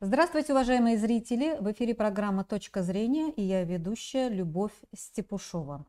Здравствуйте, 0.00 0.52
уважаемые 0.52 0.96
зрители! 0.96 1.56
В 1.58 1.72
эфире 1.72 1.92
программа 1.92 2.44
«Точка 2.44 2.84
зрения» 2.84 3.32
и 3.32 3.42
я 3.42 3.64
ведущая 3.64 4.28
Любовь 4.28 4.70
Степушова. 4.94 5.86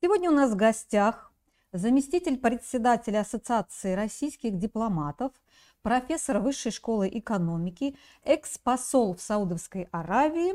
Сегодня 0.00 0.30
у 0.30 0.34
нас 0.34 0.52
в 0.52 0.56
гостях 0.56 1.30
заместитель 1.70 2.38
председателя 2.38 3.20
Ассоциации 3.20 3.92
российских 3.92 4.56
дипломатов, 4.56 5.32
профессор 5.82 6.38
Высшей 6.38 6.72
школы 6.72 7.10
экономики, 7.12 7.94
экс-посол 8.24 9.14
в 9.14 9.20
Саудовской 9.20 9.86
Аравии 9.92 10.54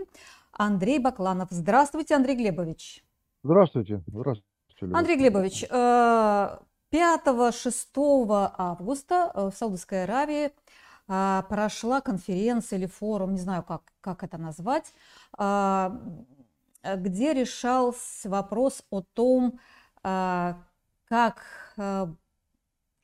Андрей 0.51 0.97
Бакланов. 0.97 1.49
Здравствуйте, 1.51 2.15
Андрей 2.15 2.35
Глебович! 2.35 3.03
Здравствуйте! 3.43 4.01
Здравствуйте, 4.07 4.43
Любовь. 4.81 4.97
Андрей 4.97 5.17
Глебович, 5.17 5.65
5-6 5.65 6.71
э, 6.91 8.51
августа 8.57 9.31
в 9.35 9.51
Саудовской 9.51 10.05
Аравии 10.05 10.51
прошла 11.07 12.01
конференция 12.01 12.77
или 12.77 12.85
форум, 12.85 13.33
не 13.33 13.39
знаю, 13.39 13.63
как, 13.63 13.81
как 14.01 14.23
это 14.23 14.37
назвать, 14.37 14.93
а, 15.37 15.97
где 16.83 17.33
решался 17.33 18.29
вопрос 18.29 18.83
о 18.89 19.01
том, 19.01 19.59
а, 20.03 20.61
как, 21.05 21.73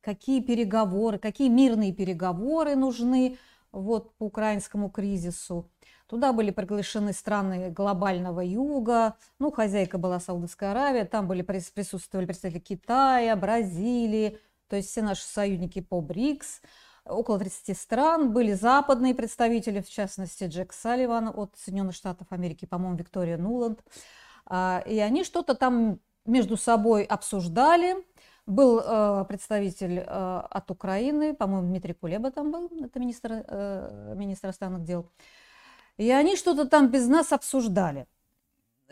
какие 0.02 0.42
переговоры, 0.42 1.18
какие 1.18 1.48
мирные 1.48 1.94
переговоры 1.94 2.76
нужны 2.76 3.38
вот, 3.72 4.14
по 4.18 4.26
украинскому 4.26 4.90
кризису. 4.90 5.70
Туда 6.08 6.34
были 6.34 6.52
приглашены 6.52 7.14
страны 7.14 7.70
глобального 7.72 8.42
юга, 8.42 9.16
ну, 9.40 9.52
хозяйка 9.52 9.98
была 9.98 10.20
Саудовская 10.20 10.72
Аравия, 10.72 11.06
там 11.06 11.28
были, 11.28 11.42
присутствовали 11.42 12.26
представители 12.26 12.60
Китая, 12.60 13.36
Бразилии, 13.38 14.38
то 14.68 14.76
есть 14.76 14.90
все 14.90 15.02
наши 15.02 15.24
союзники 15.24 15.80
по 15.80 16.02
БРИКС– 16.02 16.62
около 17.06 17.40
30 17.40 17.78
стран. 17.78 18.32
Были 18.32 18.54
западные 18.54 19.14
представители, 19.14 19.82
в 19.82 19.90
частности, 19.90 20.46
Джек 20.46 20.74
Салливан 20.74 21.32
от 21.34 21.56
Соединенных 21.58 21.96
Штатов 21.96 22.28
Америки, 22.30 22.66
по-моему, 22.66 22.98
Виктория 22.98 23.38
Нуланд. 23.38 23.84
А, 24.46 24.84
и 24.86 25.00
они 25.00 25.24
что-то 25.24 25.56
там 25.56 26.00
между 26.26 26.58
собой 26.58 27.04
обсуждали. 27.04 27.96
Был 28.46 28.82
э, 28.84 29.26
представитель 29.30 30.00
э, 30.00 30.04
от 30.06 30.70
Украины, 30.70 31.34
по-моему, 31.34 31.68
Дмитрий 31.68 31.94
Кулеба 31.94 32.30
там 32.30 32.52
был, 32.52 32.70
это 32.84 33.00
министр, 33.00 33.46
э, 33.48 34.14
министр 34.18 34.48
иностранных 34.48 34.84
дел. 34.84 35.10
И 35.96 36.12
они 36.12 36.36
что-то 36.36 36.66
там 36.66 36.90
без 36.90 37.08
нас 37.08 37.32
обсуждали. 37.32 38.06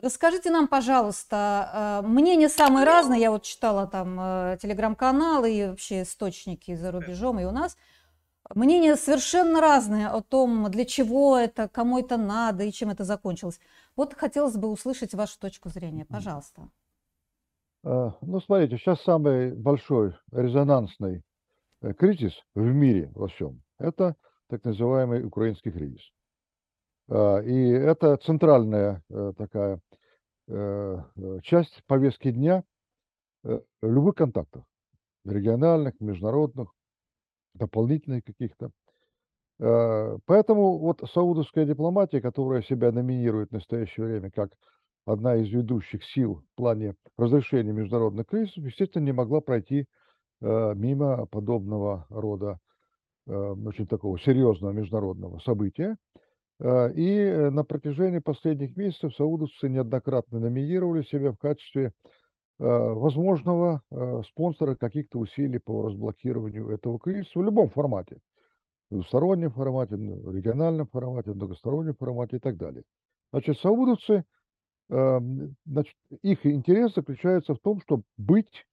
Расскажите 0.02 0.52
нам, 0.52 0.70
пожалуйста, 0.70 2.02
мнения 2.06 2.48
самые 2.48 2.86
разные. 2.86 3.20
Я 3.20 3.30
вот 3.30 3.44
читала 3.44 3.88
там 3.88 4.58
телеграм-каналы 4.58 5.54
и 5.54 5.68
вообще 5.68 6.04
источники 6.04 6.74
за 6.74 6.92
рубежом 6.92 7.40
и 7.40 7.44
у 7.44 7.52
нас– 7.52 7.76
Мнения 8.56 8.96
совершенно 8.96 9.62
разные 9.62 10.08
о 10.08 10.22
том, 10.22 10.70
для 10.70 10.86
чего 10.86 11.38
это, 11.38 11.68
кому 11.68 12.00
это 12.00 12.18
надо 12.18 12.64
и 12.64 12.72
чем 12.72 12.90
это 12.90 13.04
закончилось. 13.04 13.60
Вот 13.96 14.14
хотелось 14.14 14.58
бы 14.58 14.70
услышать 14.70 15.14
вашу 15.14 15.40
точку 15.40 15.70
зрения. 15.70 16.06
Пожалуйста. 16.06 16.70
А, 17.84 18.14
ну, 18.22 18.40
смотрите, 18.42 18.78
сейчас 18.78 19.02
самый 19.02 19.54
большой 19.54 20.16
резонансный 20.32 21.24
э, 21.82 21.94
кризис 21.94 22.34
в 22.54 22.62
мире 22.62 23.12
во 23.16 23.28
всем– 23.28 23.62
это 23.80 24.16
так 24.48 24.64
называемый 24.64 25.26
украинский 25.26 25.72
кризис. 25.72 26.02
А, 27.10 27.40
и 27.40 27.70
это 27.70 28.18
центральная 28.18 29.02
э, 29.10 29.34
такая 29.38 29.80
э, 30.48 31.00
часть 31.44 31.84
повестки 31.88 32.32
дня 32.32 32.64
любых 33.82 34.14
контактов, 34.16 34.64
региональных, 35.26 36.00
международных, 36.00 36.72
дополнительных 37.54 38.24
каких-то. 38.24 38.72
Э, 39.62 40.18
поэтому 40.26 40.80
вот 40.80 41.02
саудовская 41.14 41.66
дипломатия, 41.66 42.20
которая 42.20 42.64
себя 42.64 42.92
номинирует 42.92 43.50
в 43.50 43.54
настоящее 43.54 44.08
время 44.08 44.32
как 44.32 44.52
одна 45.06 45.36
из 45.36 45.50
ведущих 45.50 46.04
сил 46.04 46.44
в 46.54 46.56
плане 46.56 46.96
разрешения 47.18 47.72
международных 47.72 48.26
кризисов, 48.26 48.66
естественно, 48.66 49.04
не 49.04 49.12
могла 49.12 49.40
пройти 49.40 49.86
э, 50.42 50.74
мимо 50.76 51.28
подобного 51.28 52.08
рода 52.10 52.58
э, 53.28 53.34
очень 53.34 53.88
такого 53.88 54.20
серьезного 54.20 54.72
международного 54.72 55.40
события. 55.40 55.98
И 56.64 57.50
на 57.52 57.64
протяжении 57.64 58.20
последних 58.20 58.78
месяцев 58.78 59.16
саудовцы 59.16 59.68
неоднократно 59.68 60.40
номинировали 60.40 61.02
себя 61.02 61.32
в 61.32 61.40
качестве 61.40 61.92
возможного 62.62 63.82
э, 63.90 64.22
спонсора 64.28 64.76
каких-то 64.76 65.20
усилий 65.20 65.60
по 65.60 65.84
разблокированию 65.84 66.70
этого 66.70 67.00
кризиса 67.00 67.40
в 67.40 67.44
любом 67.44 67.70
формате. 67.70 68.20
В 68.90 68.96
двустороннем 68.96 69.52
формате, 69.52 69.96
в 69.96 70.36
региональном 70.36 70.88
формате, 70.88 71.32
в 71.32 71.36
многостороннем 71.36 71.96
формате 71.96 72.38
и 72.38 72.40
так 72.40 72.58
далее. 72.58 72.84
Значит, 73.32 73.58
саудовцы, 73.60 74.26
эм, 74.90 75.56
значит, 75.66 75.96
их 76.22 76.46
интерес 76.46 76.94
заключается 76.94 77.56
в 77.56 77.60
том, 77.60 77.82
чтобы 77.82 78.04
быть 78.18 78.66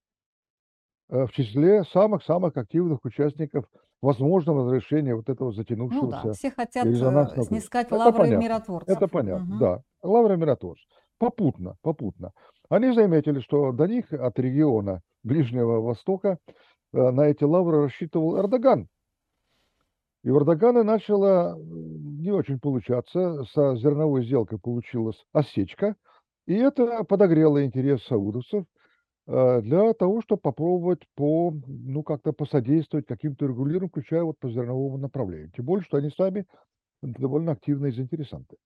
э, 1.09 1.25
в 1.25 1.31
числе 1.31 1.85
самых-самых 1.85 2.57
активных 2.57 3.05
участников 3.05 3.65
возможного 4.03 4.67
разрешения 4.67 5.15
вот 5.15 5.29
этого 5.29 5.53
затянувшегося 5.53 6.17
Ну 6.17 6.23
да, 6.25 6.33
все 6.33 6.51
хотят 6.51 6.85
снискать 7.47 7.91
лавры 7.91 8.19
понятно. 8.19 8.45
миротворцев. 8.45 8.97
Это 8.97 9.09
понятно, 9.09 9.55
угу. 9.55 9.59
да. 9.59 9.83
Лавры 10.03 10.37
миротворцев. 10.37 10.87
Попутно, 11.19 11.77
попутно. 11.83 12.33
Они 12.69 12.93
заметили, 12.93 13.41
что 13.41 13.73
до 13.73 13.87
них 13.87 14.13
от 14.13 14.39
региона 14.39 15.01
Ближнего 15.23 15.81
Востока 15.81 16.39
э, 16.93 17.11
на 17.11 17.29
эти 17.29 17.45
лавры 17.45 17.83
рассчитывал 17.83 18.39
Эрдоган. 18.39 18.89
И 20.23 20.31
у 20.31 20.39
Эрдогана 20.39 20.83
начало 20.83 21.57
не 21.59 22.31
очень 22.31 22.61
получаться. 22.61 23.45
Со 23.55 23.75
зерновой 23.77 24.25
сделкой 24.25 24.59
получилась 24.59 25.25
осечка. 25.33 25.97
И 26.47 26.55
это 26.55 27.05
подогрело 27.05 27.65
интерес 27.65 28.03
саудовцев 28.05 28.65
э, 29.27 29.63
для 29.63 29.95
того, 29.95 30.21
чтобы 30.21 30.43
попробовать 30.43 31.07
по, 31.15 31.55
ну, 31.67 32.03
как-то 32.03 32.33
посодействовать 32.33 33.07
каким-то 33.07 33.47
регулированиям, 33.47 33.89
включая 33.89 34.25
вот 34.25 34.39
по 34.39 34.51
зерновому 34.51 34.99
направлению. 34.99 35.51
Тем 35.53 35.65
более, 35.65 35.85
что 35.85 35.97
они 35.97 36.11
сами 36.11 36.47
довольно 37.01 37.53
активные 37.53 37.93
заинтересанты. 37.93 38.57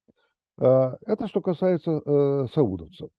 Э, 0.58 0.96
это 1.06 1.28
что 1.28 1.40
касается 1.40 2.48
саудовцев. 2.52 3.10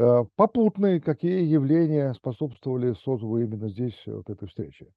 Э, 0.00 0.24
попутные 0.34 0.98
какие 0.98 1.44
явления 1.44 2.14
способствовали 2.14 2.94
созыву 3.04 3.36
именно 3.36 3.68
здесь 3.68 4.00
вот 4.06 4.30
этой 4.30 4.48
встречи? 4.48 4.90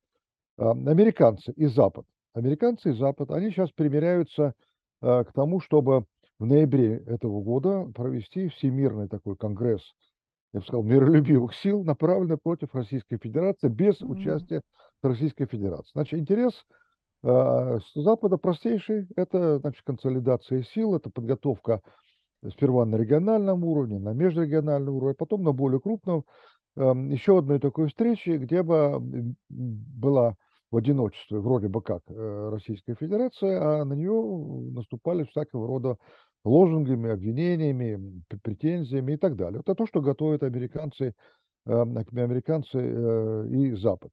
Американцы 0.55 1.51
и 1.51 1.65
Запад. 1.65 2.05
Американцы 2.33 2.91
и 2.91 2.93
Запад, 2.93 3.31
они 3.31 3.49
сейчас 3.49 3.69
примеряются 3.71 4.53
э, 5.01 5.23
к 5.25 5.33
тому, 5.33 5.59
чтобы 5.59 6.05
в 6.39 6.45
ноябре 6.45 6.99
этого 6.99 7.41
года 7.41 7.85
провести 7.93 8.47
всемирный 8.47 9.09
такой 9.09 9.35
конгресс, 9.35 9.81
я 10.53 10.61
бы 10.61 10.65
сказал, 10.65 10.83
миролюбивых 10.83 11.53
сил, 11.55 11.83
направленный 11.83 12.37
против 12.37 12.73
Российской 12.73 13.17
Федерации 13.17 13.67
без 13.67 13.99
mm-hmm. 14.01 14.07
участия 14.07 14.61
Российской 15.01 15.47
Федерации. 15.47 15.91
Значит, 15.93 16.19
интерес 16.19 16.53
э, 17.23 17.79
Запада 17.95 18.37
простейший– 18.37 19.07
это 19.17 19.59
значит, 19.59 19.81
консолидация 19.83 20.63
сил, 20.63 20.95
это 20.95 21.09
подготовка 21.09 21.81
сперва 22.51 22.85
на 22.85 22.95
региональном 22.95 23.63
уровне, 23.63 23.99
на 23.99 24.13
межрегиональном 24.13 24.95
уровне, 24.95 25.11
а 25.11 25.19
потом 25.19 25.43
на 25.43 25.51
более 25.51 25.79
крупном. 25.79 26.25
Эм, 26.75 27.09
еще 27.09 27.39
одной 27.39 27.59
такой 27.59 27.87
встречи, 27.87 28.31
где 28.31 28.63
бы 28.63 28.99
была 29.49 30.35
в 30.71 30.77
одиночестве 30.77 31.39
вроде 31.39 31.67
бы 31.67 31.81
как 31.81 32.01
э, 32.09 32.49
Российская 32.51 32.95
Федерация, 32.95 33.61
а 33.61 33.85
на 33.85 33.93
нее 33.93 34.71
наступали 34.71 35.23
всякого 35.23 35.67
рода 35.67 35.97
лозунгами, 36.43 37.11
обвинениями, 37.11 38.23
претензиями 38.41 39.13
и 39.13 39.17
так 39.17 39.35
далее. 39.35 39.61
Это 39.61 39.75
то, 39.75 39.85
что 39.85 40.01
готовят 40.01 40.43
американцы, 40.43 41.13
эм, 41.67 41.97
американцы 41.97 42.79
э, 42.79 43.47
и 43.49 43.71
Запад. 43.73 44.11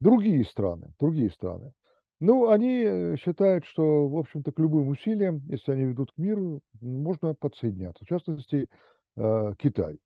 Другие 0.00 0.44
страны, 0.44 0.92
другие 1.00 1.30
страны. 1.30 1.72
Ну, 2.20 2.48
они 2.48 2.82
э, 2.82 3.16
считают, 3.18 3.66
что, 3.66 4.08
в 4.08 4.16
общем-то, 4.16 4.50
к 4.50 4.58
любым 4.58 4.88
усилиям, 4.88 5.42
если 5.48 5.72
они 5.72 5.84
ведут 5.84 6.12
к 6.12 6.18
миру, 6.18 6.60
можно 6.80 7.34
подсоединяться. 7.34 8.04
В 8.04 8.08
частности, 8.08 8.68
э, 9.16 9.52
Китай. 9.58 9.98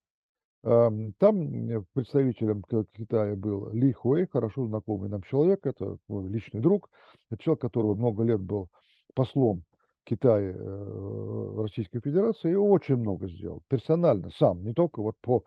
Там 0.63 1.15
представителем 1.95 2.63
Китая 2.93 3.35
был 3.35 3.71
Ли 3.73 3.95
Хуэй, 3.95 4.27
хорошо 4.31 4.67
знакомый 4.67 5.09
нам 5.09 5.23
человек, 5.23 5.65
это 5.65 5.97
мой 6.07 6.29
личный 6.29 6.61
друг, 6.61 6.91
человек, 7.39 7.63
которого 7.63 7.95
много 7.95 8.25
лет 8.25 8.43
был 8.43 8.69
послом 9.15 9.65
Китая 10.05 10.53
э, 10.53 10.55
в 10.55 11.63
Российской 11.63 12.01
Федерации 12.01 12.53
и 12.53 12.57
очень 12.57 12.97
много 12.97 13.27
сделал, 13.27 13.63
персонально, 13.69 14.31
сам, 14.33 14.63
не 14.63 14.75
только 14.75 15.01
вот 15.01 15.15
по, 15.23 15.45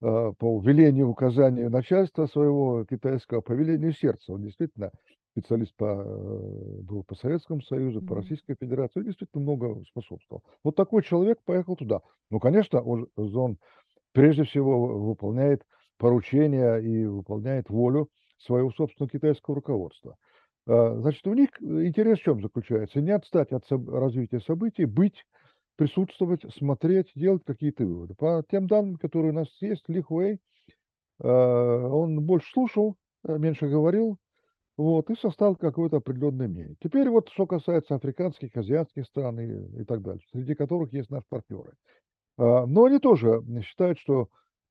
по 0.00 0.60
велению, 0.62 1.10
указанию 1.10 1.68
начальства 1.68 2.24
своего 2.26 2.86
китайского, 2.86 3.42
по 3.42 3.52
велению 3.52 3.92
сердца. 3.92 4.32
Он 4.32 4.44
действительно 4.44 4.92
специалист 5.34 5.74
по, 5.76 5.84
э, 5.84 6.80
был 6.82 7.02
по 7.02 7.16
Советскому 7.16 7.60
Союзу, 7.62 8.00
по 8.02 8.14
Российской 8.14 8.54
Федерации, 8.54 9.02
действительно 9.02 9.42
много 9.42 9.84
способствовал. 9.84 10.44
Вот 10.62 10.76
такой 10.76 11.02
человек 11.02 11.40
поехал 11.44 11.74
туда. 11.76 12.00
Ну, 12.30 12.38
конечно, 12.38 12.80
он, 12.80 13.08
он 13.16 13.58
прежде 14.12 14.44
всего 14.44 14.86
выполняет 14.86 15.62
поручения 15.98 16.76
и 16.76 17.04
выполняет 17.04 17.68
волю 17.68 18.08
своего 18.38 18.70
собственного 18.70 19.10
китайского 19.10 19.56
руководства. 19.56 20.16
А, 20.68 20.96
значит, 21.00 21.26
у 21.26 21.34
них 21.34 21.50
интерес 21.60 22.20
в 22.20 22.22
чем 22.22 22.40
заключается? 22.40 23.00
Не 23.00 23.10
отстать 23.10 23.52
от 23.52 23.64
развития 23.70 24.40
событий, 24.40 24.84
быть, 24.84 25.24
присутствовать, 25.76 26.42
смотреть, 26.56 27.10
делать 27.16 27.42
какие-то 27.44 27.84
выводы. 27.84 28.14
По 28.14 28.44
тем 28.48 28.68
данным, 28.68 28.96
которые 28.96 29.32
у 29.32 29.34
нас 29.34 29.48
есть, 29.60 29.88
Ли 29.88 30.00
Хуэй, 30.00 30.38
а, 31.20 31.88
он 31.88 32.20
больше 32.22 32.50
слушал, 32.52 32.94
э, 33.26 33.36
меньше 33.36 33.68
говорил, 33.68 34.18
вот, 34.76 35.10
и 35.10 35.14
составил 35.14 35.56
какое-то 35.56 35.98
определенное 35.98 36.48
мнение. 36.48 36.76
Теперь 36.82 37.08
вот 37.08 37.28
что 37.30 37.46
касается 37.46 37.94
африканских, 37.94 38.56
азиатских 38.56 39.06
стран 39.06 39.40
и, 39.40 39.82
и 39.82 39.84
так 39.84 40.02
далее, 40.02 40.22
среди 40.32 40.54
которых 40.54 40.92
есть 40.92 41.10
наши 41.10 41.26
партнеры. 41.28 41.74
А, 42.38 42.66
но 42.66 42.84
они 42.84 42.98
тоже 42.98 43.42
считают, 43.62 43.98
что 43.98 44.28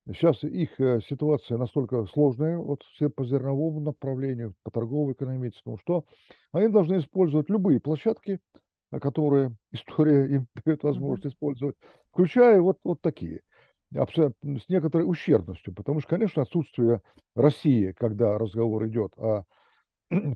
сейчас 0.07 0.43
их 0.43 0.79
э, 0.79 0.99
ситуация 1.07 1.57
настолько 1.57 2.05
сложная 2.07 2.57
вот 2.57 2.83
все 2.93 3.09
по 3.09 3.23
зерновому 3.25 3.79
направлению, 3.79 4.53
по 4.63 4.71
торгово-экономическому, 4.71 5.77
что 5.77 6.03
они 6.51 6.67
должны 6.67 6.97
использовать 6.97 7.49
любые 7.49 7.79
площадки, 7.79 8.39
которые 9.01 9.55
история 9.71 10.35
им 10.35 10.47
дает 10.65 10.83
возможность 10.83 11.33
использовать, 11.33 11.77
включая 12.11 12.59
вот, 12.61 12.79
вот 12.83 13.01
такие, 13.01 13.41
с 13.93 14.69
некоторой 14.69 15.07
ущербностью, 15.07 15.73
потому 15.73 15.99
что, 15.99 16.09
конечно, 16.09 16.41
отсутствие 16.41 17.01
России, 17.35 17.93
когда 17.97 18.37
разговор 18.37 18.87
идет 18.87 19.13
о 19.17 19.43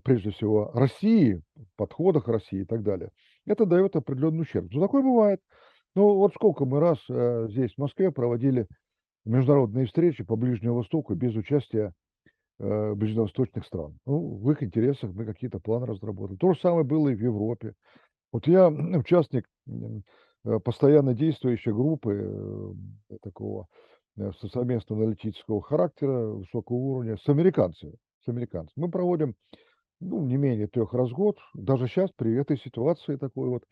прежде 0.03 0.31
всего, 0.31 0.71
России, 0.73 1.41
подходах 1.75 2.27
России 2.27 2.61
и 2.61 2.65
так 2.65 2.83
далее, 2.83 3.09
это 3.45 3.65
дает 3.65 3.95
определенный 3.95 4.41
ущерб. 4.41 4.67
Ну, 4.71 4.81
такое 4.81 5.01
бывает. 5.01 5.41
Ну, 5.95 6.15
вот 6.15 6.33
сколько 6.33 6.65
мы 6.65 6.79
раз 6.79 6.99
э, 7.09 7.47
здесь, 7.49 7.73
в 7.73 7.79
Москве, 7.79 8.11
проводили 8.11 8.67
международные 9.25 9.85
встречи 9.85 10.23
по 10.23 10.35
Ближнему 10.35 10.75
Востоку 10.75 11.15
без 11.15 11.35
участия 11.35 11.93
э, 12.59 12.93
ближневосточных 12.93 13.65
стран. 13.65 13.97
Ну, 14.05 14.35
в 14.35 14.51
их 14.51 14.63
интересах 14.63 15.11
мы 15.13 15.25
какие-то 15.25 15.59
планы 15.59 15.87
разработали. 15.87 16.37
То 16.37 16.53
же 16.53 16.59
самое 16.59 16.83
было 16.83 17.09
и 17.09 17.15
в 17.15 17.21
Европе. 17.21 17.73
Вот 18.31 18.47
я 18.47 18.67
участник 18.69 19.47
э, 19.67 20.59
постоянно 20.63 21.13
действующей 21.13 21.71
группы 21.71 22.75
э, 23.09 23.17
такого 23.23 23.67
э, 24.17 24.31
совместного 24.51 25.03
аналитического 25.03 25.61
характера, 25.61 26.27
высокого 26.27 26.77
уровня 26.77 27.17
с 27.17 27.27
американцами. 27.27 27.93
С 28.25 28.27
американцами. 28.27 28.85
Мы 28.85 28.91
проводим 28.91 29.35
ну, 29.99 30.23
не 30.23 30.37
менее 30.37 30.67
трех 30.67 30.93
раз 30.93 31.09
в 31.09 31.13
год, 31.13 31.37
даже 31.53 31.87
сейчас 31.87 32.11
при 32.11 32.35
этой 32.35 32.57
ситуации 32.57 33.15
такой 33.15 33.49
вот 33.49 33.63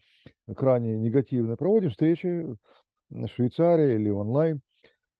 крайне 0.56 0.98
негативной, 0.98 1.58
проводим 1.58 1.92
встречи 1.92 2.46
в 3.10 3.28
Швейцарии 3.28 3.96
или 3.96 4.10
онлайн 4.10 4.62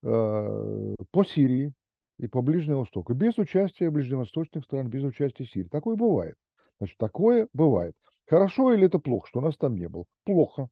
э, 0.04 0.96
по 1.12 1.24
Сирии 1.24 1.74
и 2.18 2.28
по 2.28 2.42
Ближнему 2.42 2.80
Востоку, 2.80 3.14
без 3.14 3.38
участия 3.38 3.90
ближневосточных 3.90 4.64
стран, 4.64 4.90
без 4.90 5.04
участия 5.04 5.46
Сирии. 5.46 5.68
Такое 5.68 5.96
бывает. 5.96 6.36
Значит, 6.80 6.98
такое 6.98 7.48
бывает. 7.54 7.94
Хорошо 8.28 8.74
или 8.74 8.88
это 8.88 9.00
плохо, 9.00 9.28
что 9.28 9.40
у 9.40 9.44
нас 9.44 9.56
там 9.58 9.76
не 9.76 9.88
было? 9.88 10.06
Плохо, 10.24 10.70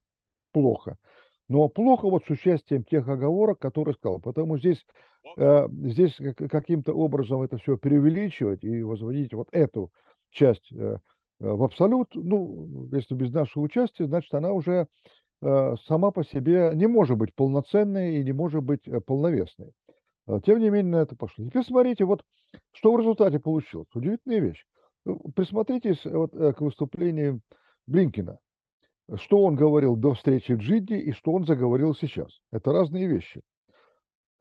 плохо. 0.52 0.98
Но 1.50 1.68
плохо 1.70 2.10
вот 2.10 2.26
с 2.26 2.30
участием 2.30 2.84
тех 2.84 3.08
оговорок, 3.08 3.60
которые 3.60 3.94
сказал. 3.96 4.20
Потому 4.20 4.58
здесь, 4.58 4.84
э, 5.38 5.68
здесь 5.70 6.18
каким-то 6.50 6.94
образом 6.94 7.42
это 7.42 7.58
все 7.58 7.78
преувеличивать 7.78 8.64
и 8.64 8.82
возводить 8.82 9.34
вот 9.34 9.50
эту 9.52 9.92
часть 10.34 10.72
э, 10.74 10.76
э, 10.76 10.98
в 11.40 11.64
абсолют, 11.64 12.10
ну, 12.14 12.90
если 12.92 13.16
без 13.16 13.32
нашего 13.32 13.64
участия, 13.64 14.06
значит, 14.06 14.34
она 14.34 14.52
уже 14.52 14.88
э, 15.42 15.76
сама 15.88 16.12
по 16.12 16.24
себе 16.26 16.72
не 16.76 16.88
может 16.88 17.18
быть 17.18 17.34
полноценной 17.34 18.18
и 18.18 18.24
не 18.24 18.34
может 18.34 18.64
быть 18.64 18.82
полновесной. 19.06 19.72
А, 20.26 20.42
тем 20.42 20.60
не 20.60 20.70
менее, 20.70 20.92
на 20.92 21.02
это 21.02 21.16
пошло. 21.16 21.46
Теперь 21.46 21.64
смотрите, 21.64 22.06
вот 22.06 22.24
что 22.72 22.94
в 22.94 23.00
результате 23.00 23.40
получилось. 23.40 23.88
Удивительная 23.94 24.40
вещь. 24.40 24.66
Ну, 25.06 25.20
присмотритесь 25.36 26.04
вот 26.06 26.32
к 26.32 26.62
выступлению 26.62 27.42
Блинкина. 27.88 28.40
Что 29.16 29.44
он 29.44 29.56
говорил 29.56 29.98
до 29.98 30.14
встречи 30.14 30.54
Джидди 30.54 30.94
и 30.94 31.12
что 31.12 31.34
он 31.34 31.46
заговорил 31.46 31.94
сейчас. 31.94 32.30
Это 32.54 32.72
разные 32.72 33.08
вещи. 33.08 33.42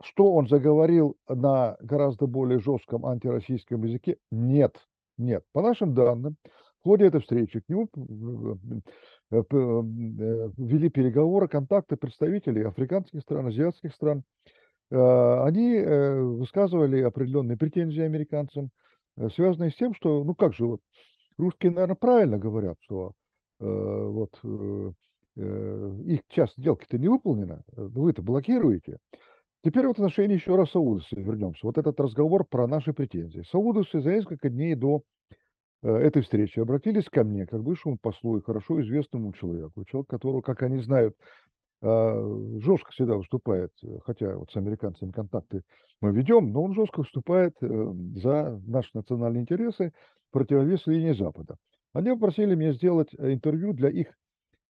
Что 0.02 0.32
он 0.32 0.46
заговорил 0.46 1.16
на 1.28 1.76
гораздо 1.80 2.26
более 2.26 2.60
жестком 2.60 3.04
антироссийском 3.06 3.82
языке? 3.82 4.18
Нет. 4.30 4.76
Нет. 5.18 5.44
По 5.52 5.62
нашим 5.62 5.94
данным, 5.94 6.36
в 6.80 6.84
ходе 6.84 7.06
этой 7.06 7.20
встречи 7.20 7.60
к 7.60 7.68
нему 7.68 7.88
э, 7.96 9.36
э, 9.36 9.40
вели 9.40 10.88
переговоры, 10.90 11.48
контакты 11.48 11.96
представителей 11.96 12.62
африканских 12.62 13.20
стран, 13.20 13.46
азиатских 13.46 13.94
стран. 13.94 14.24
Э, 14.90 15.44
они 15.44 15.78
высказывали 15.78 17.00
определенные 17.02 17.56
претензии 17.56 18.02
американцам, 18.02 18.70
связанные 19.34 19.70
с 19.70 19.76
тем, 19.76 19.94
что, 19.94 20.24
ну 20.24 20.34
как 20.34 20.54
же, 20.54 20.66
вот 20.66 20.80
русские, 21.38 21.72
наверное, 21.72 21.96
правильно 21.96 22.38
говорят, 22.38 22.76
что 22.80 23.12
вот 23.58 24.32
их 25.34 26.20
часть 26.28 26.54
сделки-то 26.58 26.98
не 26.98 27.08
выполнена, 27.08 27.62
вы 27.76 28.10
это 28.10 28.22
блокируете. 28.22 28.98
Теперь 29.64 29.86
в 29.86 29.90
отношении 29.90 30.34
еще 30.34 30.56
раз 30.56 30.70
Саудовцы 30.70 31.14
вернемся. 31.16 31.60
Вот 31.66 31.78
этот 31.78 31.98
разговор 32.00 32.44
про 32.44 32.66
наши 32.66 32.92
претензии. 32.92 33.44
Саудовцы 33.50 34.00
за 34.00 34.10
несколько 34.10 34.48
дней 34.48 34.74
до 34.74 35.02
э, 35.82 35.88
этой 35.88 36.22
встречи 36.22 36.58
обратились 36.58 37.08
ко 37.08 37.22
мне, 37.22 37.46
как 37.46 37.62
бывшему 37.62 37.96
послу 38.00 38.38
и 38.38 38.42
хорошо 38.42 38.80
известному 38.82 39.32
человеку, 39.32 39.84
человек, 39.84 40.08
которого, 40.08 40.40
как 40.40 40.62
они 40.62 40.78
знают, 40.78 41.14
а, 41.82 42.14
жестко 42.60 42.92
всегда 42.92 43.16
выступает, 43.16 43.72
хотя 44.04 44.36
вот 44.36 44.52
с 44.52 44.56
американцами 44.56 45.10
контакты 45.10 45.62
мы 46.00 46.12
ведем, 46.12 46.52
но 46.52 46.62
он 46.62 46.74
жестко 46.74 47.00
выступает 47.00 47.54
э, 47.60 47.92
за 48.16 48.60
наши 48.66 48.90
национальные 48.94 49.42
интересы, 49.42 49.92
противовес 50.30 50.86
линии 50.86 51.12
Запада. 51.12 51.56
Они 51.92 52.10
попросили 52.10 52.54
меня 52.54 52.72
сделать 52.72 53.08
э, 53.18 53.32
интервью 53.32 53.72
для 53.72 53.90
их 53.90 54.08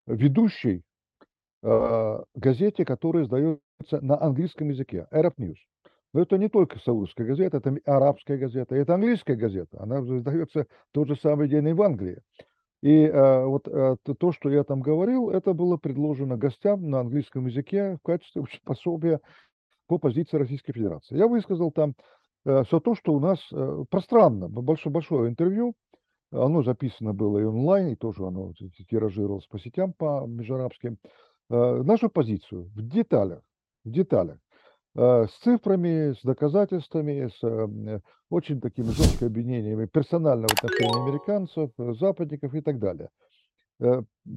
ведущей 0.06 0.82
газете, 2.34 2.84
которая 2.84 3.24
издается 3.24 3.58
на 4.02 4.20
английском 4.20 4.68
языке, 4.68 5.06
Arab 5.12 5.34
News. 5.38 5.56
Но 6.14 6.20
это 6.20 6.38
не 6.38 6.48
только 6.48 6.78
саудовская 6.78 7.26
газета, 7.26 7.56
это 7.56 7.76
арабская 7.86 8.38
газета, 8.38 8.76
это 8.76 8.94
английская 8.94 9.34
газета. 9.34 9.82
Она 9.82 9.98
издается 9.98 10.66
тот 10.92 11.08
же 11.08 11.16
самый 11.16 11.48
день 11.48 11.66
и 11.68 11.72
в 11.72 11.82
Англии. 11.82 12.20
И 12.82 13.04
э, 13.04 13.44
вот 13.44 13.66
э, 13.66 13.96
то, 14.18 14.32
что 14.32 14.48
я 14.48 14.62
там 14.62 14.80
говорил, 14.80 15.30
это 15.30 15.54
было 15.54 15.76
предложено 15.76 16.36
гостям 16.36 16.88
на 16.88 17.00
английском 17.00 17.46
языке 17.46 17.96
в 17.96 18.06
качестве 18.06 18.44
пособия 18.62 19.20
по 19.88 19.98
позиции 19.98 20.36
Российской 20.36 20.72
Федерации. 20.72 21.16
Я 21.16 21.26
высказал 21.26 21.72
там 21.72 21.94
э, 22.44 22.62
все 22.64 22.78
то, 22.78 22.94
что 22.94 23.12
у 23.12 23.18
нас 23.18 23.40
э, 23.52 23.84
пространно, 23.90 24.48
большое, 24.48 24.92
большое 24.92 25.30
интервью, 25.30 25.74
оно 26.30 26.62
записано 26.62 27.12
было 27.12 27.38
и 27.38 27.44
онлайн, 27.44 27.88
и 27.88 27.96
тоже 27.96 28.24
оно 28.24 28.52
тиражировалось 28.88 29.46
по 29.46 29.58
сетям, 29.58 29.92
по 29.92 30.26
межарабским. 30.26 30.98
Э, 31.02 31.08
нашу 31.50 32.08
позицию 32.08 32.70
в 32.74 32.82
деталях, 32.82 33.42
в 33.84 33.90
деталях, 33.90 34.38
э, 34.96 35.26
с 35.26 35.42
цифрами, 35.42 36.12
с 36.12 36.22
доказательствами, 36.22 37.28
с 37.28 37.42
э, 37.42 38.00
очень 38.30 38.60
такими 38.60 38.86
жесткими 38.86 39.28
обвинениями 39.28 39.86
персонального 39.86 40.52
отношения 40.52 41.02
американцев, 41.02 41.70
западников 41.98 42.54
и 42.54 42.60
так 42.60 42.78
далее. 42.78 43.10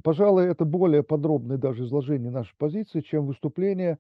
Пожалуй, 0.04 0.46
это 0.48 0.66
более 0.66 1.04
подробное 1.04 1.58
даже 1.58 1.84
изложение 1.84 2.32
нашей 2.32 2.56
позиции, 2.58 3.02
чем 3.02 3.28
выступление 3.28 4.00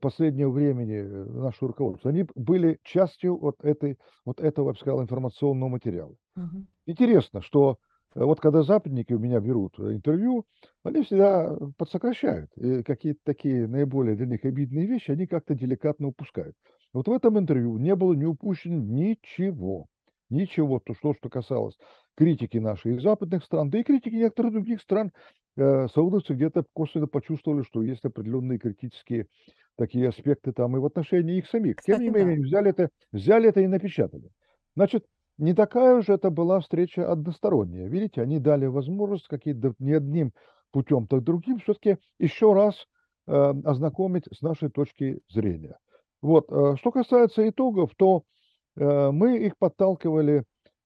последнего 0.00 0.50
времени 0.50 1.00
нашего 1.00 1.68
руководства. 1.68 2.10
Они 2.10 2.24
были 2.36 2.78
частью 2.84 3.36
вот, 3.36 3.56
этой, 3.64 3.98
вот 4.24 4.40
этого, 4.40 4.68
я 4.68 4.72
бы 4.72 4.78
сказал, 4.78 5.02
информационного 5.02 5.68
материала. 5.68 6.14
Угу. 6.36 6.66
Интересно, 6.86 7.42
что 7.42 7.78
Э, 7.78 7.87
вот 8.14 8.40
когда 8.40 8.62
западники 8.62 9.12
у 9.12 9.18
меня 9.18 9.40
берут 9.40 9.78
э, 9.78 9.92
интервью, 9.94 10.44
они 10.82 11.02
всегда 11.02 11.56
подсокращают. 11.76 12.50
И 12.56 12.82
какие-то 12.82 13.20
такие 13.24 13.66
наиболее 13.66 14.16
для 14.16 14.26
них 14.26 14.44
обидные 14.44 14.86
вещи 14.86 15.10
они 15.10 15.26
как-то 15.26 15.54
деликатно 15.54 16.08
упускают. 16.08 16.54
Вот 16.92 17.08
в 17.08 17.12
этом 17.12 17.38
интервью 17.38 17.76
не 17.78 17.94
было 17.94 18.14
не 18.14 18.26
упущено 18.26 18.76
ничего. 18.82 19.86
Ничего, 20.30 20.78
то, 20.80 20.94
что, 20.94 21.14
что 21.14 21.30
касалось 21.30 21.78
критики 22.16 22.58
нашей 22.58 22.96
из 22.96 23.02
западных 23.02 23.44
стран, 23.44 23.70
да 23.70 23.78
и 23.78 23.84
критики 23.84 24.14
некоторых 24.16 24.52
других 24.52 24.82
стран, 24.82 25.12
э, 25.56 25.86
саудовцы 25.88 26.34
где-то 26.34 26.64
косвенно 26.74 27.06
почувствовали, 27.06 27.62
что 27.62 27.82
есть 27.82 28.04
определенные 28.04 28.58
критические 28.58 29.28
такие 29.76 30.08
аспекты 30.08 30.52
там 30.52 30.76
и 30.76 30.80
в 30.80 30.84
отношении 30.84 31.38
их 31.38 31.46
самих. 31.46 31.76
Кстати, 31.76 32.00
Тем 32.00 32.00
не 32.02 32.10
менее, 32.10 32.36
да. 32.36 32.40
взяли, 32.40 32.70
это, 32.70 32.90
взяли 33.12 33.48
это 33.48 33.60
и 33.60 33.66
напечатали. 33.66 34.30
Значит, 34.74 35.04
не 35.38 35.54
такая 35.54 35.96
уже 35.96 36.14
это 36.14 36.30
была 36.30 36.60
встреча 36.60 37.10
односторонняя. 37.10 37.88
Видите, 37.88 38.20
они 38.20 38.38
дали 38.40 38.66
возможность 38.66 39.28
какие-то 39.28 39.72
не 39.78 39.92
одним 39.92 40.32
путем, 40.72 41.06
так 41.06 41.22
другим 41.22 41.60
все-таки 41.60 41.96
еще 42.18 42.52
раз 42.52 42.74
э, 43.26 43.32
ознакомить 43.64 44.24
с 44.32 44.42
нашей 44.42 44.68
точки 44.68 45.20
зрения. 45.28 45.78
Вот. 46.20 46.50
Э, 46.50 46.74
что 46.76 46.90
касается 46.90 47.48
итогов, 47.48 47.92
то 47.96 48.24
э, 48.76 49.10
мы 49.10 49.38
их 49.38 49.56
подталкивали 49.58 50.44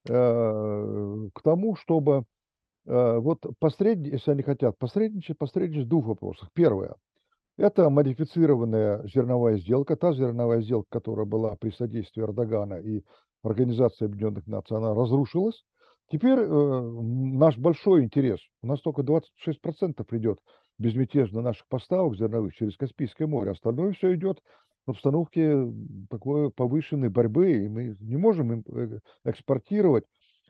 э, 0.08 1.28
к 1.34 1.42
тому, 1.42 1.74
чтобы 1.76 2.24
э, 2.86 3.18
вот 3.18 3.40
посредничать, 3.58 4.12
если 4.12 4.30
они 4.32 4.42
хотят 4.42 4.78
посредничать, 4.78 5.38
посредничать 5.38 5.86
в 5.86 5.88
двух 5.88 6.06
вопросах. 6.06 6.50
Первое. 6.52 6.94
Это 7.56 7.90
модифицированная 7.90 9.06
зерновая 9.06 9.58
сделка, 9.58 9.96
та 9.96 10.12
зерновая 10.12 10.62
сделка, 10.62 10.88
которая 10.90 11.26
была 11.26 11.56
при 11.56 11.70
содействии 11.70 12.22
Эрдогана 12.22 12.74
и 12.74 13.02
Организация 13.42 14.06
Объединенных 14.06 14.46
Наций, 14.46 14.76
она 14.76 14.94
разрушилась. 14.94 15.64
Теперь 16.10 16.38
э, 16.38 16.46
наш 16.46 17.56
большой 17.56 18.04
интерес, 18.04 18.38
у 18.62 18.66
нас 18.66 18.80
только 18.80 19.02
26% 19.02 20.04
идет 20.12 20.38
безмятежно 20.78 21.40
наших 21.42 21.66
поставок 21.68 22.16
зерновых 22.16 22.54
через 22.54 22.76
Каспийское 22.76 23.26
море, 23.26 23.52
остальное 23.52 23.92
все 23.92 24.14
идет 24.14 24.40
в 24.86 24.90
обстановке 24.90 25.72
такой 26.10 26.50
повышенной 26.50 27.08
борьбы, 27.08 27.52
и 27.52 27.68
мы 27.68 27.96
не 28.00 28.16
можем 28.16 28.60
э, 28.60 28.98
экспортировать 29.24 30.04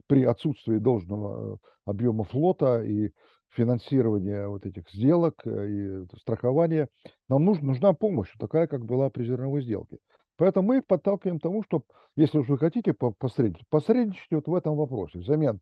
при 0.06 0.24
отсутствии 0.24 0.78
должного 0.78 1.58
объема 1.86 2.24
флота 2.24 2.82
и 2.82 3.10
финансирования 3.50 4.48
вот 4.48 4.66
этих 4.66 4.90
сделок 4.90 5.46
и 5.46 6.06
страхования. 6.20 6.88
Нам 7.28 7.44
нужна 7.44 7.92
помощь, 7.92 8.32
такая, 8.38 8.66
как 8.66 8.84
была 8.84 9.10
при 9.10 9.24
зерновой 9.24 9.62
сделке. 9.62 9.98
Поэтому 10.36 10.68
мы 10.68 10.78
их 10.78 10.86
подталкиваем 10.86 11.38
к 11.38 11.42
тому, 11.42 11.62
что, 11.62 11.82
если 12.16 12.38
уж 12.38 12.48
вы 12.48 12.58
хотите 12.58 12.94
посредничать, 12.94 13.68
посредничать 13.68 14.30
вот 14.30 14.46
в 14.46 14.54
этом 14.54 14.76
вопросе, 14.76 15.18
взамен 15.18 15.60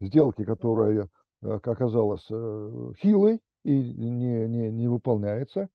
сделки, 0.00 0.44
которая, 0.44 1.08
как 1.40 1.68
оказалось, 1.68 2.24
хилой 3.00 3.40
и 3.64 3.94
не, 3.94 4.46
не, 4.48 4.70
не 4.70 4.88
выполняется, 4.88 5.68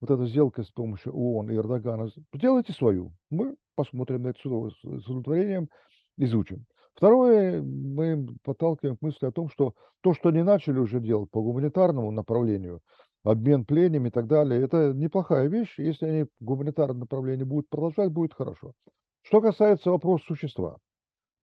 вот 0.00 0.10
эта 0.10 0.26
сделка 0.26 0.64
с 0.64 0.70
помощью 0.70 1.12
ООН 1.14 1.50
и 1.50 1.56
Эрдогана, 1.56 2.08
сделайте 2.34 2.72
свою. 2.72 3.12
Мы 3.30 3.54
посмотрим 3.76 4.22
на 4.22 4.28
это 4.28 4.40
с 4.40 5.06
удовлетворением, 5.06 5.68
изучим. 6.16 6.66
Второе, 6.94 7.62
мы 7.62 8.26
подталкиваем 8.42 8.96
к 8.96 9.02
мысли 9.02 9.26
о 9.26 9.32
том, 9.32 9.48
что 9.48 9.74
то, 10.02 10.12
что 10.12 10.28
они 10.28 10.42
начали 10.42 10.78
уже 10.78 11.00
делать 11.00 11.30
по 11.30 11.40
гуманитарному 11.40 12.10
направлению, 12.10 12.80
обмен 13.24 13.64
пленями 13.64 14.08
и 14.08 14.10
так 14.10 14.26
далее, 14.26 14.62
это 14.62 14.92
неплохая 14.92 15.48
вещь. 15.48 15.74
Если 15.78 16.06
они 16.06 16.24
в 16.24 16.28
гуманитарном 16.44 17.00
направлении 17.00 17.44
будут 17.44 17.68
продолжать, 17.68 18.10
будет 18.10 18.34
хорошо. 18.34 18.72
Что 19.22 19.40
касается 19.40 19.90
вопроса 19.90 20.24
существа. 20.26 20.78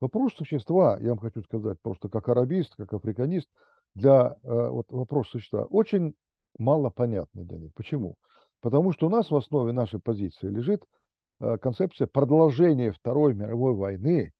Вопрос 0.01 0.33
существа, 0.33 0.97
я 1.01 1.09
вам 1.09 1.19
хочу 1.19 1.41
сказать, 1.41 1.77
просто 1.81 2.09
как 2.09 2.29
арабист, 2.29 2.73
как 2.75 2.93
африканист, 2.93 3.49
для 3.95 4.37
э, 4.43 4.69
вот, 4.69 4.85
вопроса 4.91 5.31
существа 5.31 5.63
очень 5.65 6.13
мало 6.57 6.89
понятный 6.89 7.43
для 7.43 7.57
них. 7.57 7.73
Почему? 7.75 8.15
Потому 8.61 8.93
что 8.93 9.07
у 9.07 9.09
нас 9.09 9.29
в 9.29 9.35
основе 9.35 9.73
нашей 9.73 9.99
позиции 9.99 10.47
лежит 10.47 10.83
э, 11.41 11.57
концепция 11.57 12.07
продолжения 12.07 12.91
Второй 12.91 13.33
мировой 13.33 13.73
войны 13.73 14.31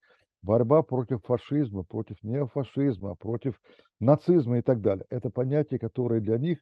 борьба 0.42 0.82
против 0.82 1.24
фашизма, 1.26 1.84
против 1.84 2.22
неофашизма, 2.24 3.16
против 3.16 3.60
нацизма 4.00 4.60
и 4.60 4.62
так 4.62 4.82
далее. 4.82 5.06
Это 5.10 5.30
понятия, 5.30 5.80
которые 5.80 6.22
для 6.22 6.38
них, 6.38 6.60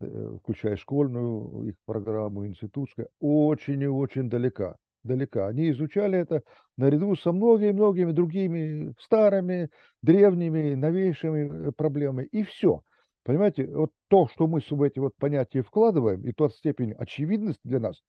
включая 0.00 0.76
школьную 0.76 1.68
их 1.68 1.74
программу, 1.84 2.46
институтскую, 2.46 3.08
очень 3.20 3.82
и 3.82 3.86
очень 3.86 4.28
далека. 4.28 4.76
далека. 5.02 5.48
Они 5.48 5.70
изучали 5.70 6.18
это 6.18 6.42
наряду 6.76 7.16
со 7.16 7.32
многими-многими 7.32 8.12
другими 8.12 8.94
старыми, 9.00 9.68
древними, 10.02 10.74
новейшими 10.74 11.68
э, 11.68 11.72
проблемами. 11.72 12.26
И 12.26 12.44
все. 12.44 12.82
Понимаете, 13.24 13.66
вот 13.66 13.90
то, 14.08 14.28
что 14.28 14.46
мы 14.46 14.60
в 14.60 14.82
эти 14.82 14.98
вот 14.98 15.12
понятия 15.18 15.62
вкладываем, 15.62 16.22
и 16.22 16.32
тот 16.32 16.54
степень 16.54 16.92
очевидности 16.92 17.60
для 17.64 17.80
нас, 17.80 18.00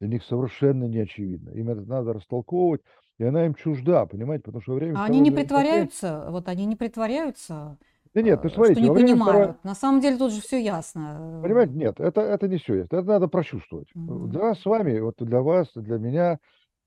для 0.00 0.08
них 0.08 0.24
совершенно 0.24 0.84
не 0.84 1.00
очевидно. 1.00 1.50
Им 1.50 1.68
это 1.68 1.82
надо 1.82 2.14
растолковывать, 2.14 2.80
и 3.18 3.24
она 3.24 3.46
им 3.46 3.54
чужда, 3.54 4.06
понимаете, 4.06 4.44
потому 4.44 4.62
что 4.62 4.74
время... 4.74 4.98
А 4.98 5.04
они 5.04 5.20
не 5.20 5.30
притворяются, 5.30 6.28
вот 6.30 6.48
они 6.48 6.64
не 6.64 6.76
притворяются, 6.76 7.78
да 8.14 8.22
нет, 8.22 8.40
ты 8.42 8.48
э, 8.48 8.50
смотрите, 8.50 8.74
что 8.76 8.82
не 8.82 8.88
во 8.88 8.94
время 8.94 9.06
понимают. 9.08 9.50
Второй... 9.50 9.58
На 9.64 9.74
самом 9.74 10.00
деле 10.00 10.16
тут 10.16 10.32
же 10.32 10.40
все 10.40 10.60
ясно. 10.62 11.40
Понимаете, 11.42 11.72
нет, 11.74 12.00
это, 12.00 12.20
это 12.22 12.48
не 12.48 12.56
все 12.58 12.74
есть, 12.76 12.92
это 12.92 13.02
надо 13.02 13.28
прочувствовать. 13.28 13.88
Для 13.94 14.40
нас 14.40 14.60
с 14.60 14.64
вами, 14.64 14.98
вот 15.00 15.16
для 15.18 15.40
вас, 15.42 15.68
для 15.74 15.98
меня, 15.98 16.38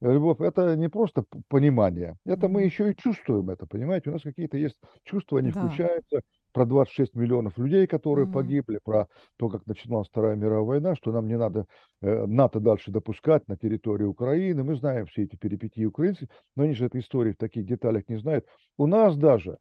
э, 0.02 0.12
Любовь, 0.14 0.42
это 0.42 0.76
не 0.76 0.90
просто 0.90 1.26
понимание, 1.48 2.18
это 2.26 2.48
мы 2.48 2.64
еще 2.64 2.92
и 2.92 2.96
чувствуем 2.96 3.50
это, 3.50 3.66
понимаете, 3.68 4.10
у 4.10 4.14
нас 4.14 4.22
какие-то 4.24 4.58
есть 4.58 4.76
чувства, 5.04 5.40
они 5.40 5.52
Да. 5.52 5.62
включаются, 5.62 6.22
про 6.54 6.66
26 6.66 7.14
миллионов 7.14 7.58
людей, 7.60 7.86
которые 7.86 8.26
Мгм. 8.26 8.34
погибли, 8.34 8.80
про 8.84 9.08
то, 9.38 9.50
как 9.50 9.68
начиналась 9.68 10.08
Вторая 10.08 10.36
мировая 10.36 10.64
война, 10.64 10.96
что 10.96 11.12
нам 11.12 11.28
не 11.28 11.38
надо 11.38 11.66
э, 12.02 12.26
НАТО 12.26 12.60
дальше 12.60 12.90
допускать 12.92 13.48
на 13.48 13.58
территории 13.58 14.06
Украины. 14.06 14.64
Мы 14.64 14.76
знаем 14.76 15.06
все 15.06 15.24
эти 15.24 15.36
перипетии 15.36 15.86
украинцев, 15.86 16.30
но 16.56 16.64
они 16.64 16.74
же 16.74 16.86
этой 16.88 17.02
истории 17.02 17.34
в 17.34 17.38
таких 17.38 17.66
деталях 17.68 18.10
не 18.10 18.18
знают. 18.18 18.46
У 18.78 18.88
нас 18.88 19.16
даже 19.18 19.58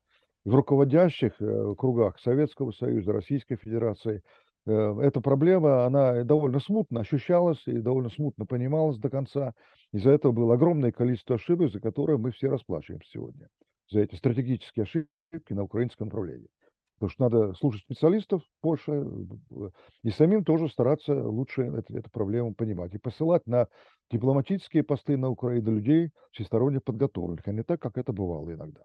в 0.46 0.54
руководящих 0.54 1.32
э, 1.40 1.74
кругах 1.76 2.18
Советского 2.20 2.70
Союза, 2.70 3.12
Российской 3.12 3.56
Федерации 3.56 4.22
э, 4.64 5.00
эта 5.02 5.20
проблема, 5.20 5.84
она 5.84 6.22
довольно 6.22 6.60
смутно 6.60 7.00
ощущалась 7.00 7.60
и 7.66 7.72
довольно 7.72 8.10
смутно 8.10 8.46
понималась 8.46 8.96
до 8.98 9.10
конца. 9.10 9.54
Из-за 9.92 10.12
этого 10.12 10.30
было 10.30 10.54
огромное 10.54 10.92
количество 10.92 11.34
ошибок, 11.34 11.72
за 11.72 11.80
которые 11.80 12.18
мы 12.18 12.30
все 12.30 12.48
расплачиваемся 12.48 13.10
сегодня. 13.10 13.48
За 13.90 14.00
эти 14.00 14.14
стратегические 14.14 14.84
ошибки 14.84 15.52
на 15.52 15.64
украинском 15.64 16.06
направлении. 16.06 16.48
Потому 16.94 17.10
что 17.10 17.22
надо 17.24 17.54
слушать 17.54 17.82
специалистов 17.82 18.40
больше 18.62 18.92
э, 18.92 19.70
и 20.04 20.10
самим 20.10 20.44
тоже 20.44 20.68
стараться 20.68 21.12
лучше 21.12 21.62
эту, 21.62 21.96
эту 21.96 22.08
проблему 22.08 22.54
понимать. 22.54 22.94
И 22.94 22.98
посылать 22.98 23.44
на 23.48 23.66
дипломатические 24.12 24.84
посты 24.84 25.16
на 25.16 25.28
Украину 25.28 25.72
людей 25.72 26.12
всесторонне 26.30 26.78
подготовленных, 26.78 27.48
а 27.48 27.52
не 27.52 27.64
так, 27.64 27.82
как 27.82 27.98
это 27.98 28.12
бывало 28.12 28.52
иногда. 28.52 28.82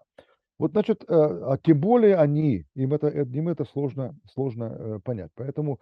Вот, 0.62 0.70
значит, 0.70 1.02
э, 1.02 1.06
а 1.08 1.58
тем 1.60 1.80
более 1.80 2.14
они, 2.14 2.66
им 2.76 2.94
это, 2.94 3.08
э, 3.08 3.24
им 3.24 3.48
это 3.48 3.64
сложно, 3.64 4.14
сложно 4.32 4.76
э, 4.78 4.98
понять. 5.02 5.32
Поэтому 5.34 5.80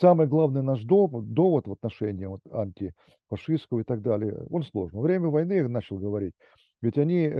самый 0.00 0.26
главный 0.26 0.62
наш 0.62 0.82
довод, 0.82 1.34
довод 1.34 1.66
в 1.66 1.72
отношении 1.72 2.24
вот, 2.24 2.40
антифашистского 2.50 3.80
и 3.80 3.82
так 3.84 4.00
далее, 4.00 4.46
он 4.48 4.62
сложный. 4.62 4.96
Во 4.96 5.02
время 5.02 5.28
войны, 5.28 5.52
я 5.52 5.68
начал 5.68 5.98
говорить, 5.98 6.32
ведь 6.80 6.96
они 6.96 7.30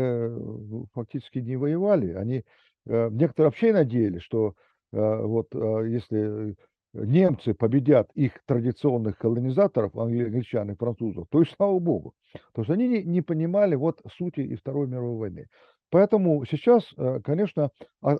фактически 0.92 1.38
не 1.38 1.56
воевали, 1.56 2.12
они 2.12 2.44
некоторые 2.84 3.48
вообще 3.48 3.72
надеялись, 3.72 4.20
что 4.20 4.52
вот 4.92 5.54
если 5.54 6.54
немцы 6.92 7.54
победят 7.54 8.10
их 8.14 8.32
традиционных 8.46 9.16
колонизаторов, 9.16 9.96
англичан 9.96 10.70
и 10.70 10.76
французов, 10.76 11.26
то 11.30 11.40
и 11.40 11.46
слава 11.46 11.78
богу. 11.78 12.12
То 12.52 12.60
есть 12.60 12.70
они 12.70 12.88
не, 12.88 13.02
не 13.02 13.22
понимали 13.22 13.74
вот 13.74 14.00
сути 14.16 14.40
и 14.40 14.54
Второй 14.54 14.86
мировой 14.86 15.16
войны. 15.16 15.46
Поэтому 15.94 16.44
сейчас, 16.44 16.82
конечно, 17.22 17.70
а, 18.02 18.16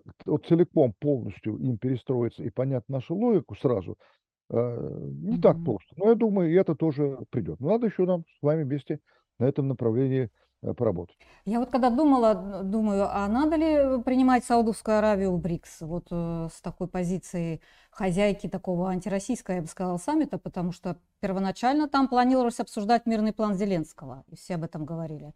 целиком 0.47 0.95
полностью 1.01 1.57
им 1.57 1.77
перестроиться 1.77 2.45
и 2.45 2.51
понять 2.51 2.85
нашу 2.89 3.17
логику 3.17 3.57
сразу 3.57 3.99
не 4.49 5.41
так 5.41 5.57
просто. 5.65 5.93
Но 5.97 6.11
я 6.11 6.15
думаю, 6.15 6.53
и 6.53 6.55
это 6.55 6.77
тоже 6.77 7.19
придет. 7.31 7.59
Но 7.59 7.71
надо 7.71 7.87
еще 7.87 8.05
нам 8.05 8.25
с 8.39 8.43
вами 8.43 8.63
вместе 8.63 9.01
на 9.41 9.47
этом 9.47 9.67
направлении 9.67 10.31
поработать. 10.77 11.17
Я 11.45 11.59
вот 11.59 11.71
когда 11.71 11.91
думала, 11.91 12.63
думаю, 12.63 13.09
а 13.11 13.27
надо 13.27 13.57
ли 13.57 14.03
принимать 14.05 14.45
Саудовскую 14.45 14.99
Аравию 14.99 15.33
в 15.33 15.41
БРИКС 15.41 15.81
вот 15.81 16.07
э, 16.13 16.49
с 16.53 16.61
такой 16.63 16.87
позиции 16.87 17.61
хозяйки 17.91 18.49
такого 18.49 18.91
антироссийского, 18.91 19.57
я 19.57 19.63
бы 19.63 19.67
сказала, 19.67 19.99
саммита, 19.99 20.39
потому 20.39 20.71
что 20.71 20.97
первоначально 21.21 21.89
там 21.89 22.09
планировалось 22.09 22.61
обсуждать 22.61 23.05
мирный 23.05 23.33
план 23.33 23.57
Зеленского, 23.57 24.23
и 24.29 24.37
все 24.37 24.55
об 24.55 24.63
этом 24.63 24.85
говорили. 24.85 25.35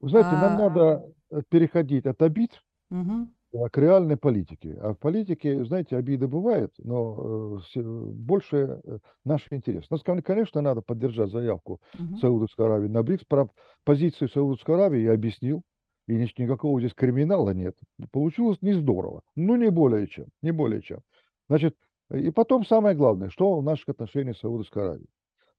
Вы 0.00 0.10
знаете, 0.10 0.30
нам 0.30 0.54
А, 0.54 0.58
надо 0.58 0.80
э, 0.80 1.12
переходить 1.50 2.06
от 2.06 2.22
обид 2.22 2.62
мгм, 2.90 3.28
э, 3.52 3.68
к 3.70 3.78
реальной 3.78 4.16
политике. 4.16 4.76
А 4.80 4.92
в 4.92 4.98
политике, 4.98 5.64
знаете, 5.64 5.96
обиды 5.96 6.28
бывают, 6.28 6.74
но 6.78 7.56
э, 7.58 7.60
все- 7.64 7.82
больше 7.82 8.80
э, 8.84 8.98
наш 9.24 9.46
интерес. 9.50 9.88
Нас, 9.90 10.02
кон- 10.02 10.22
конечно, 10.22 10.60
надо 10.60 10.82
поддержать 10.82 11.30
заявку 11.30 11.80
мгм. 11.98 12.16
Саудовской 12.18 12.66
Аравии 12.66 12.88
на 12.88 13.02
БРИКС. 13.02 13.24
Про 13.26 13.50
позицию 13.84 14.28
Саудовской 14.28 14.74
Аравии 14.74 15.00
я 15.00 15.12
объяснил, 15.14 15.62
и 16.06 16.14
ни- 16.16 16.42
никакого 16.42 16.80
здесь 16.80 16.94
криминала 16.94 17.50
нет. 17.50 17.76
Получилось 18.12 18.58
не 18.62 18.72
здорово, 18.74 19.22
ну 19.36 19.56
не 19.56 19.70
более 19.70 20.06
чем, 20.06 20.26
не 20.42 20.52
более 20.52 20.82
чем. 20.82 21.00
Значит, 21.48 21.76
и 22.12 22.30
потом 22.30 22.64
самое 22.64 22.96
главное, 22.96 23.30
что 23.30 23.58
в 23.58 23.62
наших 23.64 23.88
отношениях 23.90 24.36
с 24.36 24.40
Саудовской 24.40 24.82
Аравией. 24.82 25.08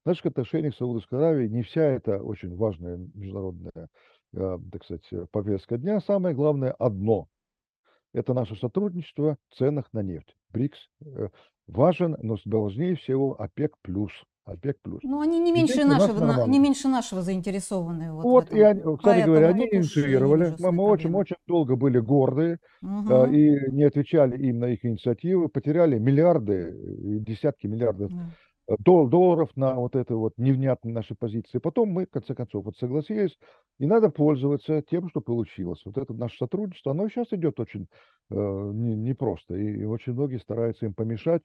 В 0.04 0.08
наших 0.08 0.26
отношениях 0.26 0.74
с 0.74 0.78
Саудовской 0.78 1.18
Аравией 1.18 1.50
не 1.50 1.62
вся 1.62 1.82
эта 1.82 2.22
очень 2.22 2.56
важная 2.56 2.96
международная, 3.14 3.70
э, 3.76 3.86
так 4.34 4.84
сказать, 4.84 5.30
повестка 5.30 5.78
дня. 5.78 6.00
Самое 6.00 6.34
главное 6.34 6.72
одно– 6.72 7.28
это 8.12 8.34
наше 8.34 8.56
сотрудничество 8.56 9.36
в 9.48 9.54
ценах 9.56 9.86
на 9.92 10.02
нефть. 10.02 10.34
БРИКС 10.52 10.78
э, 11.04 11.28
важен, 11.66 12.16
но 12.22 12.36
важнее 12.44 12.96
всего 12.96 13.40
ОПЕК+. 13.40 13.72
плюс. 13.82 14.10
ОПЕК+. 14.44 14.78
плюс. 14.82 15.00
Ну, 15.02 15.20
они 15.20 15.38
не 15.38 15.52
меньше 15.52 15.84
нашего, 15.84 16.24
на- 16.24 16.46
не 16.46 16.58
меньше 16.58 16.88
нашего 16.88 17.22
заинтересованы 17.22 18.12
вот 18.12 18.22
Вот, 18.24 18.52
и 18.52 18.60
они, 18.60 18.80
кстати 18.96 19.24
говоря, 19.26 19.52
Поэтому 19.52 19.62
они 19.62 19.70
тут 19.70 19.80
уж 19.80 19.96
и 19.96 20.00
не 20.00 20.06
инициировали. 20.06 20.54
Мы, 20.58 20.72
мы 20.72 20.84
очень, 20.84 21.14
очень 21.14 21.36
долго 21.46 21.76
были 21.76 21.98
горды 21.98 22.42
э, 22.42 22.56
Мгм, 22.80 23.32
и 23.32 23.70
не 23.70 23.84
отвечали 23.84 24.36
им 24.48 24.58
на 24.60 24.66
их 24.66 24.84
инициативы, 24.84 25.48
потеряли 25.48 25.98
миллиарды, 25.98 26.74
десятки 27.20 27.66
миллиардов 27.66 28.10
да. 28.10 28.30
Дол- 28.78 29.08
долларов 29.08 29.50
на 29.56 29.74
вот 29.74 29.96
это 29.96 30.14
вот 30.16 30.34
невнятные 30.36 30.94
наши 30.94 31.14
позиции. 31.14 31.58
Потом 31.58 31.90
мы, 31.90 32.06
в 32.06 32.10
конце 32.10 32.34
концов, 32.34 32.64
вот 32.64 32.76
согласились, 32.76 33.38
и 33.78 33.86
надо 33.86 34.10
пользоваться 34.10 34.82
тем, 34.82 35.08
что 35.08 35.20
получилось. 35.20 35.80
Вот 35.84 35.98
это 35.98 36.14
наше 36.14 36.36
сотрудничество, 36.38 36.92
оно 36.92 37.08
сейчас 37.08 37.32
идет 37.32 37.58
очень 37.60 37.88
э, 38.30 38.34
не- 38.34 38.96
непросто, 38.96 39.54
и, 39.56 39.80
и 39.80 39.84
очень 39.84 40.12
многие 40.12 40.38
стараются 40.38 40.86
им 40.86 40.94
помешать. 40.94 41.42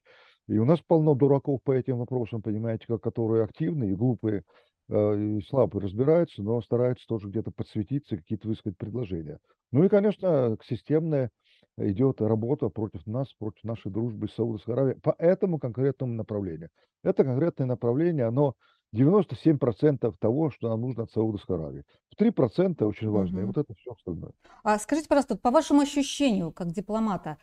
И 0.47 0.57
у 0.57 0.65
нас 0.65 0.79
полно 0.85 1.15
дураков 1.15 1.61
по 1.63 1.71
этим 1.71 1.97
вопросам, 1.97 2.41
понимаете, 2.41 2.85
ко- 2.87 2.99
которые 2.99 3.43
активны 3.43 3.85
и 3.91 3.95
глупые, 3.95 4.43
э, 4.89 5.19
и 5.19 5.41
слабо 5.41 5.81
разбираются, 5.81 6.43
но 6.43 6.61
стараются 6.61 7.05
тоже 7.07 7.29
где-то 7.29 7.51
подсветиться, 7.51 8.17
какие-то 8.17 8.47
высказать 8.47 8.77
предложения. 8.77 9.39
Ну 9.71 9.83
и, 9.83 9.89
конечно, 9.89 10.57
системная 10.63 11.31
идет 11.77 12.21
работа 12.21 12.69
против 12.69 13.05
нас, 13.05 13.33
против 13.33 13.63
нашей 13.63 13.91
дружбы 13.91 14.27
с 14.27 14.33
Саудовской 14.35 14.73
Аравией 14.73 14.99
по 15.01 15.15
этому 15.17 15.59
конкретному 15.59 16.13
направлению. 16.13 16.69
Это 17.03 17.23
конкретное 17.23 17.67
направление, 17.67 18.25
оно 18.25 18.55
97% 18.93 20.17
того, 20.19 20.51
что 20.51 20.69
нам 20.69 20.81
нужно 20.81 21.03
от 21.03 21.11
Саудовской 21.11 21.57
Аравии. 21.57 21.83
В 22.09 22.15
3% 22.15 22.87
очень 22.87 23.09
важно, 23.09 23.39
и 23.39 23.43
Мгм. 23.43 23.45
вот 23.45 23.57
это 23.57 23.73
все 23.75 23.91
остальное. 23.91 24.31
А 24.63 24.79
скажите, 24.79 25.07
пожалуйста, 25.07 25.37
по 25.37 25.51
вашему 25.51 25.81
ощущению, 25.81 26.51
как 26.51 26.71
дипломата, 26.71 27.37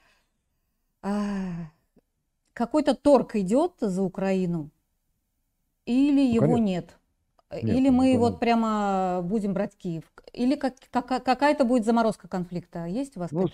а, 1.02 1.70
какой-то 2.54 2.94
торг 2.94 3.36
идет 3.36 3.74
за 3.80 4.02
Украину 4.02 4.70
или 5.86 6.20
Ну, 6.30 6.36
его 6.36 6.44
конечно. 6.46 6.58
нет? 6.58 6.98
Нет, 7.54 7.76
Или 7.76 7.88
ну, 7.88 7.96
мы 7.96 8.18
вот 8.18 8.40
прямо 8.40 9.20
будем 9.22 9.52
брать 9.52 9.76
Киев? 9.76 10.04
Или 10.32 10.56
как, 10.56 10.74
кака- 10.90 11.20
какая-то 11.20 11.64
будет 11.64 11.84
заморозка 11.84 12.28
конфликта? 12.28 12.86
Есть 12.86 13.16
у 13.16 13.20
вас 13.20 13.32
Ну, 13.32 13.46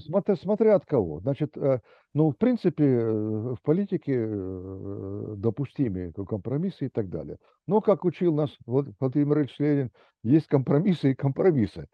смотря, 0.00 0.36
смотря 0.36 0.74
от 0.74 0.86
кого. 0.86 1.20
Значит, 1.20 1.56
э, 1.56 1.80
ну, 2.14 2.30
в 2.30 2.36
принципе, 2.36 2.84
э, 2.84 3.10
в 3.54 3.58
политике 3.62 4.14
э, 4.16 5.34
допустимы 5.36 6.12
компромиссы 6.12 6.86
и 6.86 6.88
так 6.88 7.08
далее. 7.08 7.36
Но, 7.66 7.80
как 7.80 8.04
учил 8.04 8.34
нас 8.34 8.50
Влад- 8.66 8.92
Владимир 8.98 9.38
Ильич 9.38 9.54
Ленин, 9.58 9.90
есть 10.24 10.46
компромиссы 10.46 11.12
и 11.12 11.14
компромиссы. 11.14 11.86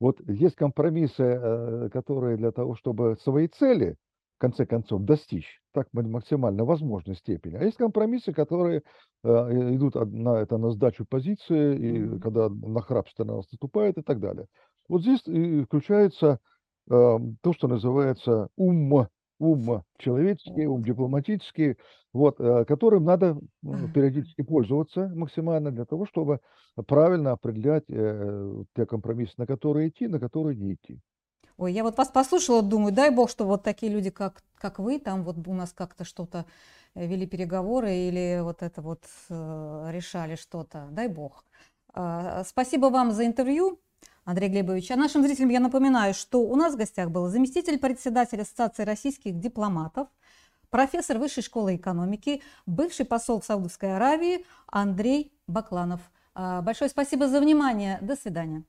Вот 0.00 0.20
есть 0.28 0.56
компромиссы, 0.56 1.22
э, 1.22 1.88
которые 1.92 2.36
для 2.36 2.50
того, 2.52 2.74
чтобы 2.74 3.16
свои 3.22 3.48
цели, 3.48 3.96
в 4.36 4.40
конце 4.40 4.66
концов, 4.66 5.02
достичь 5.02 5.60
так 5.72 5.88
ма- 5.92 6.02
максимально 6.02 6.64
возможной 6.64 7.16
степени. 7.16 7.56
А 7.56 7.64
есть 7.64 7.76
компромиссы, 7.76 8.32
которые 8.32 8.82
э, 9.22 9.28
идут 9.74 9.94
на, 9.94 10.36
это, 10.40 10.58
на 10.58 10.70
сдачу 10.70 11.04
позиции, 11.08 11.76
и 11.76 11.98
Мгм. 12.00 12.20
когда 12.20 12.48
на 12.48 13.24
нас 13.24 13.50
наступает 13.50 13.98
и 13.98 14.02
так 14.02 14.20
далее. 14.20 14.46
Вот 14.88 15.02
здесь 15.02 15.22
и 15.26 15.62
включается 15.62 16.38
э, 16.90 17.18
то, 17.42 17.52
что 17.52 17.68
называется 17.68 18.48
ум, 18.56 19.08
ум 19.38 19.82
человеческий, 19.98 20.66
ум 20.66 20.82
дипломатический, 20.82 21.76
вот, 22.12 22.40
э, 22.40 22.64
которым 22.64 23.04
надо 23.04 23.38
периодически 23.94 24.42
пользоваться 24.42 25.10
максимально 25.14 25.70
для 25.70 25.84
того, 25.84 26.06
чтобы 26.06 26.40
правильно 26.86 27.32
определять 27.32 27.84
э, 27.88 28.62
те 28.74 28.86
компромиссы, 28.86 29.34
на 29.38 29.46
которые 29.46 29.88
идти, 29.88 30.06
на 30.08 30.20
которые 30.20 30.56
не 30.56 30.74
идти. 30.74 31.00
Ой, 31.56 31.72
я 31.72 31.84
вот 31.84 31.96
вас 31.96 32.08
послушала, 32.08 32.62
думаю, 32.62 32.92
дай 32.92 33.10
бог, 33.10 33.30
что 33.30 33.46
вот 33.46 33.62
такие 33.62 33.92
люди, 33.92 34.10
как, 34.10 34.42
как 34.56 34.78
вы, 34.80 34.98
там 34.98 35.22
вот 35.22 35.36
у 35.46 35.54
нас 35.54 35.72
как-то 35.72 36.04
что-то 36.04 36.46
э, 36.94 37.06
вели 37.06 37.26
переговоры 37.26 37.94
или 37.94 38.40
вот 38.42 38.62
это 38.62 38.82
вот 38.82 39.04
э, 39.28 39.90
решали 39.92 40.34
что-то. 40.34 40.88
Дай 40.90 41.06
бог. 41.08 41.44
А, 41.94 42.42
Спасибо 42.44 42.86
вам 42.86 43.12
за 43.12 43.24
интервью, 43.24 43.80
Андрей 44.24 44.48
Глебович. 44.48 44.90
А 44.90 44.96
нашим 44.96 45.22
зрителям 45.22 45.50
я 45.50 45.60
напоминаю, 45.60 46.12
что 46.12 46.40
у 46.40 46.56
нас 46.56 46.74
в 46.74 46.76
гостях 46.76 47.10
был 47.10 47.28
заместитель 47.28 47.78
председателя 47.78 48.42
Ассоциации 48.42 48.82
российских 48.82 49.38
дипломатов, 49.38 50.08
профессор 50.70 51.18
Высшей 51.18 51.44
школы 51.44 51.76
экономики, 51.76 52.42
бывший 52.66 53.06
посол 53.06 53.40
в 53.40 53.44
Саудовской 53.44 53.94
Аравии 53.94 54.44
Андрей 54.66 55.32
Бакланов. 55.46 56.00
А, 56.34 56.62
Большое 56.62 56.90
спасибо 56.90 57.28
за 57.28 57.40
внимание. 57.40 57.98
До 58.00 58.16
свидания. 58.16 58.64